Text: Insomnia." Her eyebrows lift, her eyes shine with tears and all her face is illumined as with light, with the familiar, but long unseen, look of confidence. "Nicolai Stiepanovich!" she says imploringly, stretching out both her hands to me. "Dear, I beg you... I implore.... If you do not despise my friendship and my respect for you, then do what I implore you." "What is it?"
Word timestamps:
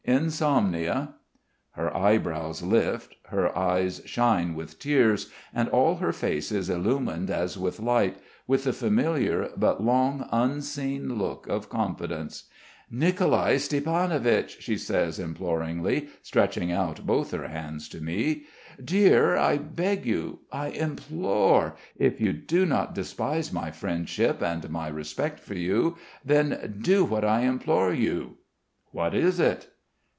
Insomnia." 0.03 1.13
Her 1.73 1.95
eyebrows 1.95 2.63
lift, 2.63 3.15
her 3.27 3.55
eyes 3.57 4.01
shine 4.03 4.55
with 4.55 4.79
tears 4.79 5.31
and 5.53 5.69
all 5.69 5.95
her 5.97 6.11
face 6.11 6.51
is 6.51 6.71
illumined 6.71 7.29
as 7.29 7.55
with 7.55 7.79
light, 7.79 8.17
with 8.47 8.63
the 8.63 8.73
familiar, 8.73 9.49
but 9.55 9.81
long 9.83 10.27
unseen, 10.31 11.19
look 11.19 11.45
of 11.47 11.69
confidence. 11.69 12.45
"Nicolai 12.89 13.57
Stiepanovich!" 13.57 14.59
she 14.59 14.75
says 14.75 15.19
imploringly, 15.19 16.07
stretching 16.23 16.71
out 16.71 17.05
both 17.05 17.29
her 17.29 17.47
hands 17.47 17.87
to 17.89 18.01
me. 18.01 18.45
"Dear, 18.83 19.37
I 19.37 19.57
beg 19.59 20.05
you... 20.07 20.39
I 20.51 20.69
implore.... 20.69 21.75
If 21.95 22.19
you 22.19 22.33
do 22.33 22.65
not 22.65 22.95
despise 22.95 23.53
my 23.53 23.69
friendship 23.71 24.41
and 24.41 24.67
my 24.71 24.87
respect 24.87 25.39
for 25.39 25.55
you, 25.55 25.95
then 26.25 26.79
do 26.81 27.05
what 27.05 27.23
I 27.23 27.41
implore 27.41 27.93
you." 27.93 28.37
"What 28.91 29.13
is 29.13 29.39
it?" 29.39 29.69